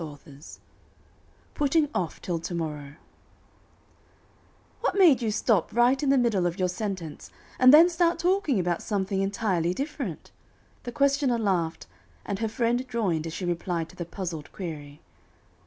[1.53, 2.95] PUTTING OFF TILL TO MORROW
[4.79, 8.59] "What made you stop right in the middle of your sentence, and then start talking
[8.59, 10.31] about something entirely different?"
[10.85, 11.85] The questioner laughed,
[12.25, 15.01] and her friend joined as she replied to the puzzled query.